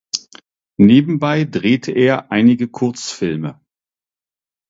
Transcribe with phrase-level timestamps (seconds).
[0.79, 3.61] Nebenbei drehte er einige Kurzfilme.